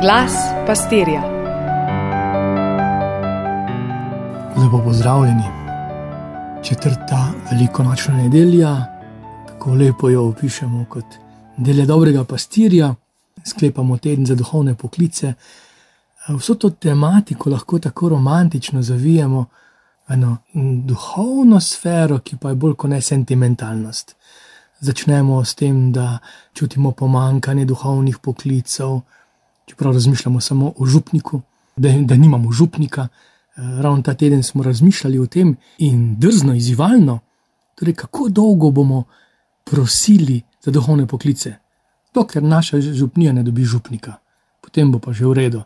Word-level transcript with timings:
Glas 0.00 0.32
pastirja. 0.66 1.22
Lepo 4.56 4.82
pozdravljeni. 4.84 5.42
Četrta 6.62 7.32
velikonočna 7.50 8.16
nedelja, 8.16 8.76
tako 9.48 9.74
lepo 9.74 10.08
jo 10.08 10.28
opišemo 10.28 10.84
kot 10.88 11.04
nedelja 11.56 11.86
dobrega 11.86 12.24
pastirja, 12.24 12.94
sklepamo 13.46 13.98
teden 13.98 14.26
za 14.26 14.34
duhovne 14.34 14.74
poklice. 14.74 15.34
Vso 16.28 16.54
to 16.54 16.70
tematiko 16.70 17.50
lahko 17.50 17.78
tako 17.78 18.08
romantično 18.08 18.82
zavijemo 18.82 19.44
v 20.08 20.12
eno 20.12 20.36
duhovno 20.84 21.60
sfero, 21.60 22.18
ki 22.18 22.36
pa 22.36 22.48
je 22.48 22.54
bolj 22.54 22.74
kot 22.74 22.90
ne 22.90 23.00
sentimentalnost. 23.00 24.16
Začnemo 24.80 25.44
s 25.44 25.54
tem, 25.54 25.92
da 25.92 26.18
čutimo 26.54 26.92
pomankanje 26.92 27.64
duhovnih 27.64 28.18
poklicev, 28.18 29.00
čeprav 29.68 29.92
razmišljamo 29.92 30.40
samo 30.40 30.72
o 30.76 30.86
župniku, 30.86 31.40
da, 31.76 31.92
da 32.02 32.16
nimamo 32.16 32.52
župnika. 32.52 33.08
Ravno 33.56 34.02
ta 34.02 34.14
teden 34.14 34.42
smo 34.42 34.62
razmišljali 34.62 35.18
o 35.18 35.26
tem 35.26 35.56
in 35.78 36.14
drzno, 36.18 36.54
izzivalno, 36.54 37.18
torej 37.74 37.94
kako 37.94 38.28
dolgo 38.28 38.70
bomo 38.70 39.04
prosili 39.64 40.42
za 40.64 40.70
duhovne 40.70 41.06
poklice, 41.06 41.54
dokler 42.14 42.42
naša 42.42 42.80
župnija 42.80 43.32
ne 43.32 43.42
dobi 43.42 43.64
župnika, 43.64 44.14
potem 44.60 44.92
bo 44.92 44.98
pa 44.98 45.12
že 45.12 45.26
v 45.26 45.32
redu. 45.32 45.62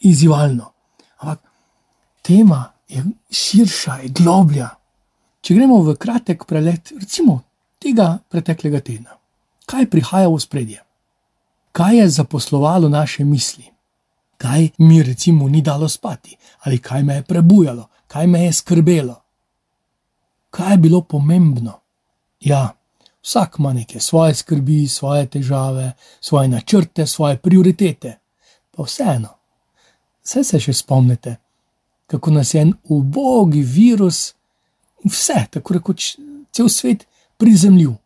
Izzivalno. 0.00 0.72
Ampak 1.18 1.40
tema 2.22 2.72
je 2.88 3.04
širša, 3.30 3.94
je 4.02 4.08
globlja. 4.08 4.68
Če 5.40 5.54
gremo 5.54 5.82
v 5.84 5.96
kratek 5.96 6.44
prelet, 6.48 6.92
recimo 7.00 7.42
tega 7.78 8.18
preteklega 8.28 8.80
tedna, 8.80 9.16
kaj 9.68 9.88
prihaja 9.92 10.28
v 10.28 10.40
spredje, 10.40 10.83
kaj 11.74 11.96
je 11.98 12.08
zaposlovalo 12.08 12.88
naše 12.88 13.24
misli, 13.24 13.64
kaj 14.38 14.68
mi 14.78 15.02
recimo 15.02 15.48
ni 15.48 15.62
dalo 15.62 15.88
spati, 15.88 16.36
ali 16.60 16.78
kaj 16.78 17.02
me 17.02 17.14
je 17.14 17.22
prebujalo, 17.22 17.88
kaj 18.06 18.26
me 18.26 18.44
je 18.44 18.52
skrbelo, 18.52 19.22
kaj 20.50 20.72
je 20.72 20.78
bilo 20.78 21.00
pomembno. 21.00 21.80
Ja, 22.40 22.76
vsak 23.22 23.56
ima 23.58 23.72
neke 23.72 24.00
svoje 24.00 24.34
skrbi, 24.34 24.88
svoje 24.88 25.26
težave, 25.26 25.92
svoje 26.20 26.48
načrte, 26.48 27.06
svoje 27.06 27.36
prioritete, 27.36 28.18
pa 28.70 28.82
vseeno. 28.82 29.34
Vse 30.22 30.44
se 30.44 30.60
še 30.60 30.72
spomnite, 30.72 31.36
kako 32.06 32.30
nas 32.30 32.54
je 32.54 32.60
en 32.60 32.74
ubogi 32.84 33.62
virus, 33.62 34.34
vse, 35.04 35.46
tako 35.50 35.74
rekoč, 35.74 36.16
cel 36.52 36.68
svet 36.68 37.06
prizemljil, 37.36 37.96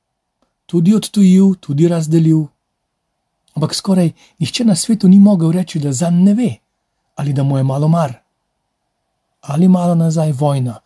tudi 0.67 0.95
odtujil, 0.95 1.55
tudi 1.61 1.89
razdelil. 1.89 2.47
Ampak 3.59 3.75
skoraj 3.75 4.13
nihče 4.39 4.65
na 4.65 4.77
svetu 4.79 5.09
ni 5.09 5.19
mogel 5.19 5.51
reči, 5.51 5.81
da 5.83 5.93
za 5.93 6.11
ne 6.11 6.35
ve, 6.35 6.51
ali 7.19 7.33
da 7.33 7.43
mu 7.43 7.59
je 7.59 7.65
malo 7.65 7.89
mar, 7.89 8.13
ali 9.41 9.69
malo 9.69 9.95
nazaj 9.95 10.33
vojna 10.33 10.79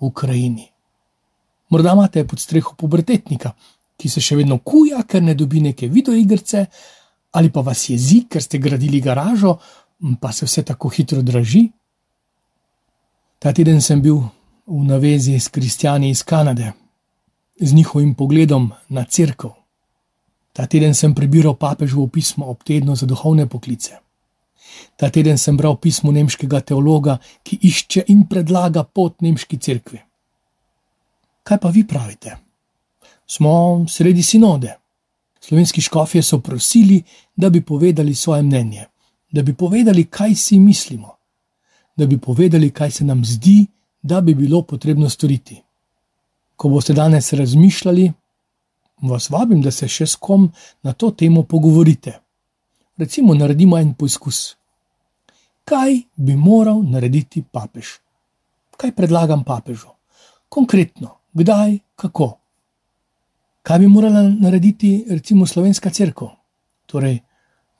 v 0.00 0.06
Ukrajini. 0.06 0.66
Morda 1.70 1.92
imate 1.92 2.26
pod 2.28 2.40
streho 2.40 2.74
pubertetnika, 2.76 3.52
ki 3.96 4.08
se 4.12 4.20
še 4.20 4.36
vedno 4.36 4.58
kuja, 4.58 5.00
ker 5.08 5.24
ne 5.24 5.34
dobi 5.34 5.64
neke 5.64 5.88
videoigrice, 5.88 6.66
ali 7.32 7.48
pa 7.50 7.64
vas 7.64 7.88
jezi, 7.88 8.26
ker 8.28 8.44
ste 8.44 8.60
gradili 8.60 9.00
garažo, 9.00 9.56
pa 10.20 10.32
se 10.32 10.44
vse 10.44 10.62
tako 10.68 10.92
hitro 10.92 11.22
draži. 11.24 11.64
Ta 13.38 13.56
teden 13.56 13.80
sem 13.80 14.04
bil 14.04 14.20
v 14.66 14.84
navezi 14.84 15.40
s 15.40 15.48
kristijani 15.48 16.10
iz 16.12 16.22
Kanade, 16.22 16.72
z 17.56 17.72
njihovim 17.72 18.14
pogledom 18.14 18.68
na 18.88 19.04
crkvo. 19.04 19.57
Ta 20.58 20.66
teden 20.66 20.94
sem 20.94 21.14
prebiral 21.14 21.54
papežovo 21.54 22.08
pismo 22.10 22.48
ob 22.50 22.64
tednu 22.66 22.96
za 22.98 23.06
duhovne 23.06 23.46
poklice. 23.46 24.00
Ta 24.98 25.10
teden 25.10 25.38
sem 25.38 25.56
bral 25.56 25.76
pismo 25.78 26.10
nemškega 26.10 26.60
teologa, 26.60 27.18
ki 27.46 27.58
išče 27.62 28.04
in 28.10 28.24
predlaga 28.26 28.82
pot 28.82 29.22
nemški 29.22 29.58
cerkvi. 29.58 30.00
Kaj 31.46 31.60
pa 31.62 31.70
vi 31.70 31.84
pravite? 31.86 32.34
Smo 33.26 33.86
sredi 33.88 34.22
sinode. 34.22 34.74
Slovenski 35.40 35.80
škofje 35.80 36.22
so 36.22 36.40
prosili, 36.42 37.02
da 37.36 37.50
bi 37.50 37.62
povedali 37.62 38.14
svoje 38.14 38.42
mnenje, 38.42 38.84
da 39.30 39.42
bi 39.42 39.54
povedali, 39.54 40.04
kaj 40.10 40.34
si 40.34 40.58
mislimo, 40.58 41.14
da 41.96 42.06
bi 42.06 42.18
povedali, 42.18 42.70
kaj 42.70 42.90
se 42.90 43.04
nam 43.04 43.24
zdi, 43.24 43.66
da 44.02 44.20
bi 44.20 44.34
bilo 44.34 44.62
potrebno 44.62 45.08
storiti 45.08 45.62
ko 46.58 46.68
boste 46.68 46.92
danes 46.92 47.32
razmišljali, 47.32 48.12
vas 49.02 49.30
vabim, 49.30 49.60
da 49.62 49.70
se 49.70 49.88
še 49.88 50.06
s 50.06 50.16
kom 50.16 50.48
na 50.82 50.92
to 50.92 51.10
temo 51.10 51.42
pogovorite. 51.42 52.18
Recimo, 52.98 53.34
naredimo 53.34 53.78
en 53.78 53.94
poskus. 53.94 54.56
Kaj 55.68 56.00
bi 56.16 56.34
moral 56.36 56.82
narediti 56.82 57.42
papež? 57.42 57.98
Kaj 58.78 58.94
predlagam 58.96 59.44
papežu? 59.44 59.92
Konkretno, 60.48 61.18
kdaj, 61.36 61.78
kako? 61.96 62.32
Kaj 63.62 63.78
bi 63.78 63.88
morala 63.90 64.24
narediti, 64.28 65.04
recimo, 65.10 65.46
slovenska 65.46 65.90
crkva, 65.90 66.30
torej 66.86 67.18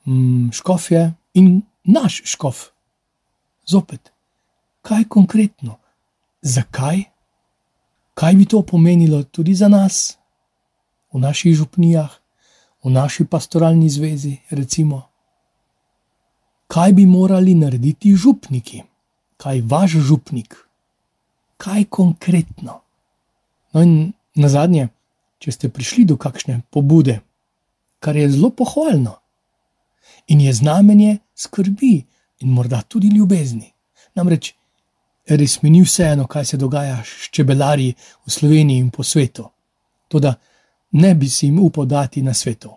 mm, 0.05 0.51
škofje 0.53 1.05
in 1.41 1.63
naš 1.85 2.23
škof? 2.35 2.69
Zopet, 3.69 4.13
kaj 4.85 5.09
konkretno, 5.09 5.79
zakaj? 6.43 7.09
kaj 8.19 8.35
bi 8.35 8.45
to 8.45 8.63
pomenilo 8.63 9.23
tudi 9.23 9.55
za 9.55 9.69
nas, 9.69 10.18
v 11.13 11.21
naših 11.21 11.57
župnijah, 11.57 12.11
v 12.85 12.91
naši 12.91 13.25
pastoralni 13.25 13.89
zvezi, 13.91 14.39
recimo. 14.51 15.03
Kaj 16.69 16.93
bi 16.93 17.07
morali 17.07 17.55
narediti 17.55 18.13
župniki, 18.17 18.83
kaj 19.37 19.63
vaš 19.65 19.91
župnik, 19.91 20.57
kaj 21.57 21.85
konkretno. 21.85 22.81
No, 23.73 23.83
in 23.83 24.13
na 24.35 24.49
zadnje, 24.49 24.89
če 25.39 25.53
ste 25.53 25.69
prišli 25.73 26.05
do 26.05 26.17
kakšne 26.17 26.61
pobude, 26.71 27.21
kar 28.01 28.17
je 28.17 28.29
zelo 28.31 28.51
pohvalno 28.51 29.19
in 30.29 30.41
je 30.41 30.53
znamenje 30.53 31.19
skrbi 31.35 32.05
in 32.41 32.53
morda 32.53 32.83
tudi 32.83 33.09
ljubezni. 33.09 33.73
Namreč 34.15 34.55
res 35.29 35.63
mi 35.63 35.71
ni 35.71 35.83
vseeno, 35.83 36.27
kaj 36.27 36.45
se 36.45 36.57
dogaja 36.57 37.03
s 37.05 37.31
čebelarji 37.31 37.95
v 38.27 38.31
Sloveniji 38.31 38.79
in 38.79 38.91
po 38.91 39.03
svetu. 39.03 39.51
Toda 40.09 40.35
ne 40.91 41.15
bi 41.15 41.29
si 41.29 41.47
jim 41.47 41.59
upal 41.59 41.87
dati 41.87 42.23
na 42.23 42.35
svetu. 42.35 42.71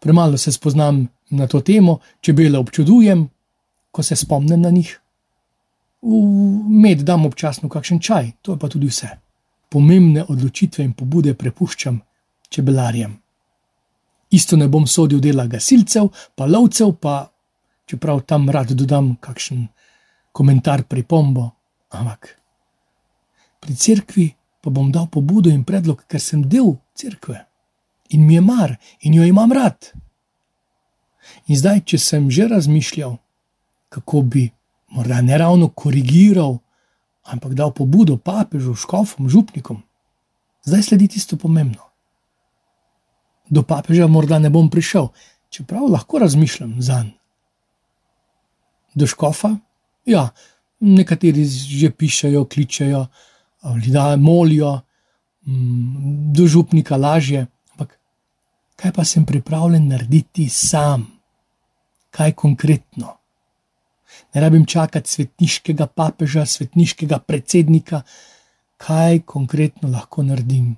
Premalo 0.00 0.38
se 0.38 0.52
spoznam 0.52 1.08
na 1.30 1.46
to 1.46 1.60
temo, 1.60 1.98
čebele 2.20 2.58
občudujem, 2.58 3.28
ko 3.90 4.02
se 4.02 4.16
spomnim 4.16 4.60
na 4.60 4.70
njih. 4.70 5.00
V 6.02 6.22
med 6.68 7.02
dam 7.02 7.26
občasno 7.26 7.68
kakšen 7.68 8.00
čaj, 8.00 8.30
to 8.42 8.52
je 8.52 8.58
pa 8.58 8.68
tudi 8.68 8.86
vse. 8.86 9.08
Pomembne 9.68 10.24
odločitve 10.28 10.84
in 10.84 10.92
pobude 10.92 11.34
prepuščam 11.34 12.00
čebelarjem. 12.48 13.16
Isto 14.30 14.56
ne 14.56 14.68
bom 14.68 14.86
sodil 14.86 15.20
dela 15.20 15.46
gasilcev, 15.46 16.08
pa 16.34 16.46
lovcev, 16.46 16.92
pa 17.00 17.30
čeprav 17.86 18.20
tam 18.20 18.50
rad 18.50 18.72
dodam 18.72 19.16
kakšen 19.20 19.66
komentar, 20.32 20.82
pripombo, 20.84 21.50
Ampak 21.94 22.34
pri 23.62 23.72
cerkvi 23.74 24.26
pa 24.60 24.68
bom 24.70 24.90
dal 24.90 25.06
pobudo 25.06 25.48
in 25.52 25.62
predlog, 25.64 26.02
ker 26.08 26.20
sem 26.20 26.42
del 26.42 26.74
cerkve 26.94 27.44
in 28.08 28.26
mi 28.26 28.34
je 28.34 28.40
mar 28.40 28.76
in 29.00 29.14
jo 29.14 29.24
imam 29.24 29.52
rad. 29.52 29.92
In 31.46 31.56
zdaj, 31.56 31.84
če 31.88 31.98
sem 31.98 32.30
že 32.30 32.48
razmišljal, 32.48 33.16
kako 33.88 34.22
bi 34.22 34.50
morda 34.94 35.22
ne 35.22 35.38
ravno 35.38 35.68
korigiral, 35.68 36.58
ampak 37.24 37.54
dal 37.54 37.72
pobudo 37.72 38.16
papežu, 38.16 38.74
škofom, 38.74 39.28
župnikom, 39.28 39.82
zdaj 40.64 40.82
sledi 40.82 41.08
tisto 41.16 41.36
pomembno. 41.40 41.82
Do 43.50 43.62
papeža 43.62 44.06
morda 44.08 44.38
ne 44.38 44.50
bom 44.50 44.70
prišel, 44.70 45.08
čeprav 45.48 45.88
lahko 45.90 46.18
razmišljam 46.18 46.76
za 46.82 47.02
njim. 47.02 47.18
Do 48.94 49.06
škofa, 49.10 49.56
ja, 50.06 50.28
nekateri 50.80 51.44
že 51.44 51.90
pišajo, 51.90 52.44
kličejo, 52.46 53.06
ali 53.60 53.90
da 53.90 54.16
molijo, 54.16 54.80
do 55.44 56.46
župnika 56.46 56.96
lažje. 56.96 57.46
Ampak 57.72 57.98
kaj 58.76 58.92
pa 58.92 59.04
sem 59.04 59.26
pripravljen 59.26 59.88
narediti 59.88 60.48
sam, 60.48 61.06
kaj 62.10 62.32
konkretno? 62.32 63.16
Ne 64.34 64.40
rabim 64.40 64.66
čakati 64.66 65.10
svetniškega 65.10 65.86
papeža, 65.86 66.46
svetniškega 66.46 67.18
predsednika, 67.18 68.02
kaj 68.76 69.20
konkretno 69.26 69.90
lahko 69.90 70.22
naredim. 70.22 70.76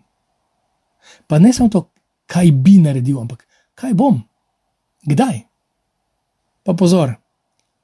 Pa 1.26 1.38
ne 1.38 1.52
samo 1.52 1.68
to, 1.68 1.88
kaj 2.26 2.50
bi 2.52 2.78
naredil, 2.82 3.20
ampak 3.20 3.46
kaj 3.74 3.94
bom, 3.94 4.22
kdaj. 5.04 5.40
Pa 6.64 6.74
pozor 6.74 7.14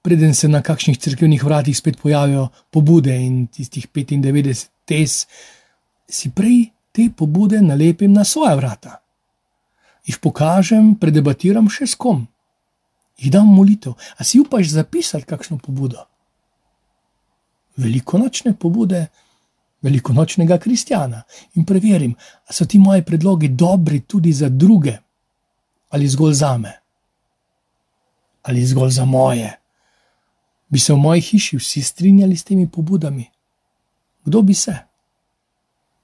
preden 0.02 0.34
se 0.34 0.48
na 0.48 0.62
kakšnih 0.62 0.98
crkvenih 0.98 1.44
vratih 1.44 1.76
spet 1.78 2.00
pojavijo 2.02 2.48
pobude 2.70 3.14
in 3.16 3.46
tistih 3.46 3.86
95 3.88 4.68
tes, 4.84 5.26
si 6.12 6.30
prej 6.30 6.70
te 6.92 7.08
pobude 7.16 7.62
nalepim 7.62 8.12
na 8.12 8.24
svoje 8.24 8.56
vrata. 8.56 9.00
Jih 10.04 10.18
pokažem, 10.18 10.94
predebatiram 11.00 11.70
še 11.70 11.86
s 11.86 11.96
kom. 11.96 12.26
jih 13.22 13.30
dam 13.30 13.46
molitev, 13.46 13.92
a 14.18 14.24
si 14.24 14.40
upaš 14.40 14.72
zapisati 14.72 15.28
kakšno 15.28 15.58
pobudo. 15.62 16.00
Velikonočne 17.76 18.54
pobude, 18.58 19.06
velikonočnega 19.82 20.58
kristjana 20.58 21.22
in 21.54 21.64
preverim, 21.64 22.16
ali 22.46 22.54
so 22.56 22.66
ti 22.66 22.78
moji 22.78 23.02
predlogi 23.02 23.48
dobri 23.48 24.00
tudi 24.00 24.32
za 24.32 24.48
druge, 24.48 24.96
ali 25.90 26.08
zgolj 26.08 26.34
za 26.34 26.56
me, 26.58 26.72
ali 28.42 28.66
zgolj 28.66 28.90
za 28.90 29.04
moje. 29.04 29.52
Bi 30.68 30.78
se 30.78 30.92
v 30.92 30.96
moji 30.96 31.20
hiši 31.20 31.56
vsi 31.56 31.82
strinjali 31.82 32.36
s 32.36 32.44
temi 32.44 32.66
pobudami? 32.66 33.28
Kdo 34.24 34.42
bi 34.42 34.54
se? 34.54 34.91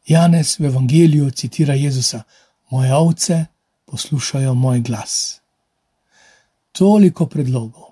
Janez 0.08 0.56
v 0.60 0.64
Evangeliju 0.64 1.30
citira 1.30 1.74
Jezusa: 1.74 2.22
Moje 2.70 2.94
ovce 2.94 3.44
poslušajo 3.84 4.54
moj 4.54 4.80
glas. 4.80 5.40
Toliko 6.72 7.26
predlogov, 7.26 7.84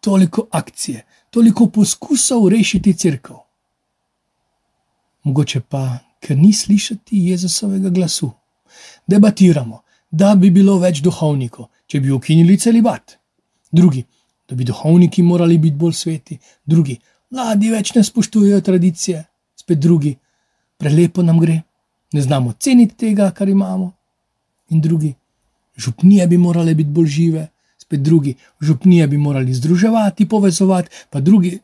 toliko 0.00 0.46
akcije, 0.50 1.06
toliko 1.30 1.66
poskusov 1.66 2.48
rešiti 2.48 2.94
crkvo. 2.94 3.46
Mogoče 5.22 5.60
pa, 5.60 5.98
ker 6.20 6.36
ni 6.36 6.52
slišati 6.52 7.18
Jezusovega 7.28 7.88
glasu. 7.88 8.30
Debatiramo, 9.06 9.82
da 10.10 10.34
bi 10.34 10.50
bilo 10.50 10.78
več 10.78 11.00
duhovnikov, 11.00 11.68
če 11.86 12.00
bi 12.00 12.10
ukinili 12.10 12.58
celibat. 12.58 13.16
Drugi, 13.72 14.04
da 14.48 14.56
bi 14.56 14.64
duhovniki 14.64 15.22
morali 15.22 15.58
biti 15.58 15.76
bolj 15.76 15.92
sveti, 15.92 16.38
drugi, 16.64 16.98
mladi 17.30 17.70
več 17.70 17.94
ne 17.94 18.04
spoštujejo 18.04 18.60
tradicije, 18.60 19.24
spet 19.56 19.78
drugi, 19.78 20.16
prelepo 20.82 21.22
nam 21.22 21.38
gre, 21.38 21.60
ne 22.12 22.22
znamo 22.22 22.52
ceniti 22.58 22.96
tega, 23.06 23.30
kar 23.30 23.48
imamo. 23.48 23.92
In 24.74 24.80
drugi, 24.80 25.14
župnije 25.76 26.26
bi 26.26 26.38
morale 26.38 26.74
biti 26.74 26.90
bolj 26.90 27.06
žive, 27.06 27.46
spet 27.78 28.02
drugi, 28.02 28.34
župnije 28.60 29.06
bi 29.06 29.18
morali 29.18 29.54
združevati, 29.54 30.28
povezovati, 30.28 30.90
pa 31.10 31.20
drugi, 31.20 31.58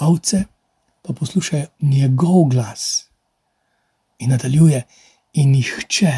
avce 0.00 0.44
pa 1.02 1.12
poslušajo 1.12 1.66
njegov 1.80 2.48
glas. 2.50 3.10
In 4.18 4.32
nadaljuje, 4.32 4.82
in 5.32 5.52
nihče 5.52 6.12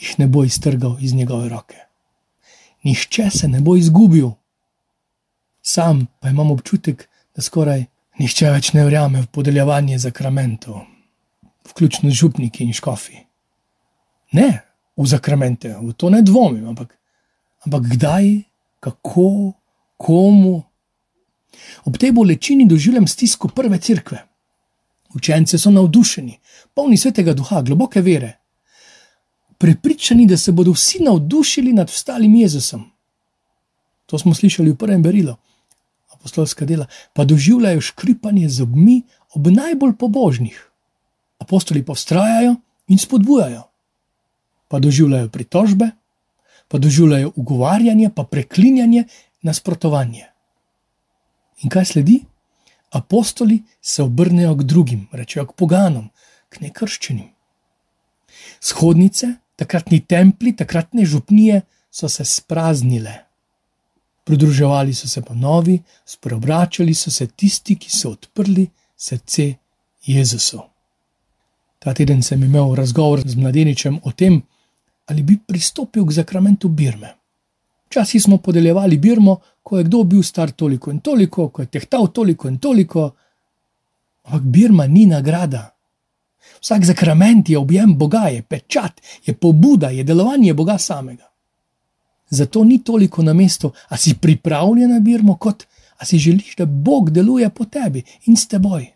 jih 0.00 0.18
ne 0.18 0.26
bo 0.26 0.44
iztrgal 0.44 0.96
iz 1.00 1.14
njegove 1.14 1.48
roke. 1.48 1.76
Nihče 2.82 3.30
se 3.30 3.48
ne 3.48 3.60
bo 3.60 3.76
izgubil. 3.76 4.30
Sam 5.62 6.06
pa 6.20 6.28
imam 6.28 6.50
občutek, 6.50 7.08
da 7.36 7.42
skoraj 7.42 7.84
Nihče 8.20 8.50
več 8.52 8.72
ne 8.76 8.84
verjame 8.84 9.22
v 9.22 9.30
podeljevanje 9.32 9.96
zakramentov, 10.02 10.82
vključno 11.70 12.10
z 12.10 12.18
župniki 12.18 12.64
in 12.64 12.74
škofi. 12.76 13.16
Ne, 14.36 14.48
v 14.96 15.06
zakramente, 15.08 15.72
v 15.80 15.94
to 15.96 16.10
ne 16.12 16.20
dvomim, 16.22 16.66
ampak, 16.68 16.92
ampak 17.64 17.88
kdaj, 17.94 18.28
kako, 18.84 19.54
komu. 19.96 20.58
Ob 21.88 21.96
tej 21.96 22.12
bolečini 22.12 22.68
doživljam 22.68 23.08
stisko 23.08 23.48
prve 23.48 23.78
cerkve. 23.80 24.20
Učenci 25.16 25.58
so 25.60 25.70
navdušeni, 25.72 26.38
polni 26.74 26.96
svetega 26.96 27.34
duha, 27.36 27.62
globoke 27.62 28.00
vere. 28.00 28.38
Prepričani, 29.58 30.26
da 30.26 30.36
se 30.36 30.52
bodo 30.52 30.72
vsi 30.72 31.02
navdušili 31.04 31.72
nad 31.72 31.88
ostalim 31.88 32.34
Jezusom. 32.34 32.84
To 34.06 34.18
smo 34.18 34.34
slišali 34.34 34.72
v 34.72 34.76
prvem 34.76 35.02
berilu 35.02 35.36
apostolska 36.22 36.64
dela, 36.64 36.86
pa 37.12 37.24
doživljajo 37.24 37.80
škripanje 37.80 38.48
z 38.48 38.62
obmi 38.62 39.02
ob 39.34 39.50
najbolj 39.50 39.96
pobožnih. 39.98 40.54
Apostoli 41.42 41.82
pa 41.82 41.96
vztrajajo 41.98 42.54
in 42.88 42.98
spodbujajo, 42.98 43.62
pa 44.68 44.78
doživljajo 44.78 45.28
pritožbe, 45.28 45.90
pa 46.68 46.78
doživljajo 46.78 47.32
ugovarjanje, 47.36 48.10
pa 48.14 48.22
preklinjanje, 48.24 49.04
nasprotovanje. 49.42 50.30
In 51.62 51.70
kaj 51.70 51.84
sledi? 51.84 52.20
Apostoli 52.92 53.62
se 53.80 54.02
obrnejo 54.02 54.54
k 54.54 54.62
drugim, 54.62 55.08
rečejo 55.12 55.46
k 55.46 55.56
poganom, 55.58 56.08
k 56.48 56.60
nekrščenim. 56.60 57.32
Shodnice, 58.62 59.34
takratni 59.56 60.00
templi, 60.06 60.54
takratne 60.56 61.04
župnije 61.04 61.62
so 61.90 62.08
se 62.08 62.24
spraznile. 62.24 63.31
Pridruževali 64.24 64.94
so 64.94 65.08
se 65.08 65.22
pa 65.22 65.34
novi, 65.34 65.82
spreobračali 66.06 66.94
so 66.94 67.10
se 67.10 67.26
tisti, 67.26 67.76
ki 67.76 67.90
so 67.90 68.10
odprli 68.10 68.68
srce 68.96 69.54
Jezusu. 70.06 70.60
Ta 71.78 71.94
teden 71.94 72.22
sem 72.22 72.42
imel 72.42 72.74
razgovor 72.74 73.22
z 73.26 73.34
mladeničem 73.34 73.98
o 74.04 74.12
tem, 74.12 74.42
ali 75.06 75.22
bi 75.22 75.38
pristopil 75.46 76.06
k 76.06 76.12
zakramentu 76.12 76.68
Birme. 76.68 77.14
Včasih 77.86 78.22
smo 78.22 78.38
podeljevali 78.38 78.98
Birmo, 78.98 79.36
ko 79.62 79.78
je 79.78 79.84
kdo 79.84 80.04
bil 80.04 80.22
star 80.22 80.50
toliko 80.50 80.90
in 80.90 81.00
toliko, 81.00 81.48
ko 81.48 81.62
je 81.62 81.66
tehtal 81.66 82.06
toliko 82.06 82.48
in 82.48 82.58
toliko, 82.58 83.10
ampak 84.22 84.42
Birma 84.42 84.86
ni 84.86 85.06
nagrada. 85.06 85.68
Vsak 86.60 86.84
zakrament 86.84 87.48
je 87.48 87.58
objem 87.58 87.98
Boga, 87.98 88.28
je 88.30 88.42
pečat, 88.42 89.00
je 89.26 89.34
pobuda, 89.34 89.90
je 89.90 90.04
delovanje 90.04 90.54
Boga 90.54 90.78
samega. 90.78 91.31
Zato 92.32 92.64
ni 92.64 92.78
toliko 92.84 93.22
na 93.22 93.32
mestu, 93.32 93.72
a 93.88 93.96
si 93.96 94.14
pripravljen 94.14 94.90
na 94.90 95.00
birmo, 95.00 95.36
kot 95.36 95.66
a 95.98 96.04
si 96.04 96.18
želiš, 96.18 96.56
da 96.56 96.66
Bog 96.66 97.10
deluje 97.10 97.50
po 97.50 97.64
tebi 97.64 98.02
in 98.26 98.36
s 98.36 98.48
teboj. 98.48 98.86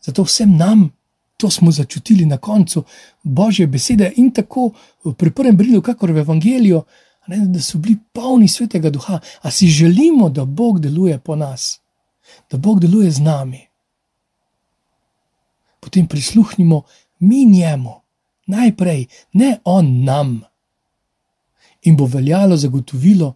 Zato 0.00 0.22
vsem 0.24 0.56
nam, 0.56 0.88
to 1.36 1.50
smo 1.50 1.70
začutili 1.70 2.26
na 2.26 2.36
koncu 2.36 2.84
Božje 3.22 3.66
besede 3.66 4.12
in 4.16 4.30
tako 4.30 4.70
pri 5.18 5.30
prvem 5.30 5.56
brilu, 5.56 5.82
kakor 5.82 6.12
v 6.12 6.24
Evangeliju, 6.24 6.82
ne, 7.26 7.38
da 7.46 7.60
so 7.60 7.78
bili 7.78 7.98
polni 8.12 8.48
svetega 8.48 8.90
duha, 8.90 9.20
a 9.42 9.50
si 9.50 9.66
želimo, 9.66 10.28
da 10.28 10.44
Bog 10.44 10.80
deluje 10.80 11.18
po 11.18 11.36
nas, 11.36 11.80
da 12.50 12.58
Bog 12.58 12.80
deluje 12.80 13.10
z 13.10 13.20
nami. 13.20 13.60
Potem 15.80 16.06
prisluhnimo 16.06 16.82
mi 17.18 17.44
njemu, 17.44 18.00
najprej, 18.46 19.06
ne 19.32 19.58
on 19.64 20.04
nam 20.04 20.40
in 21.82 21.96
bo 21.96 22.06
veljalo 22.06 22.56
zagotovilo, 22.56 23.34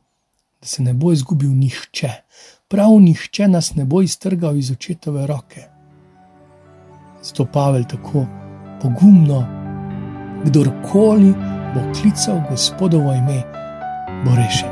da 0.61 0.67
se 0.67 0.83
ne 0.83 0.95
bo 0.95 1.13
izgubil 1.13 1.51
nihče, 1.51 2.11
prav 2.69 3.01
nihče 3.01 3.49
nas 3.49 3.75
ne 3.75 3.85
bo 3.85 4.03
iztrgal 4.03 4.57
iz 4.57 4.71
očetove 4.71 5.27
roke. 5.27 5.65
Zato 7.23 7.47
Pavel 7.53 7.85
tako 7.85 8.27
pogumno, 8.83 9.47
kdorkoli 10.45 11.35
bo 11.75 11.81
klical 12.01 12.43
Gospodovo 12.51 13.13
ime, 13.13 13.43
bo 14.25 14.37
rešen. 14.37 14.71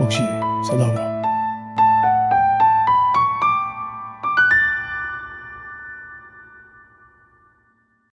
Bog 0.00 0.10
živi, 0.10 0.40
vse 0.62 0.78
dobro. 0.78 1.17